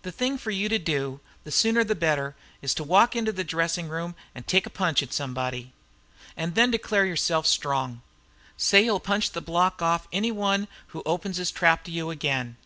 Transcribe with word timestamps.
The 0.00 0.10
thing 0.12 0.38
for 0.38 0.50
you 0.50 0.70
to 0.70 0.78
do, 0.78 1.20
the 1.44 1.50
sooner 1.50 1.84
the 1.84 1.94
better, 1.94 2.34
is 2.62 2.72
to 2.72 2.82
walk 2.82 3.14
into 3.14 3.32
the 3.32 3.44
dressing 3.44 3.90
room 3.90 4.14
and 4.34 4.46
take 4.46 4.64
a 4.64 4.70
punch 4.70 5.02
at 5.02 5.12
somebody. 5.12 5.74
And 6.38 6.54
then 6.54 6.70
declare 6.70 7.04
yourself 7.04 7.46
strong. 7.46 8.00
Say 8.56 8.84
you'll 8.86 8.98
punch 8.98 9.32
the 9.32 9.42
block 9.42 9.82
off 9.82 10.08
any 10.10 10.32
one 10.32 10.68
who 10.96 11.02
opens 11.04 11.36
his 11.36 11.50
trap 11.50 11.84
to 11.84 11.90
you 11.90 12.08
again." 12.08 12.56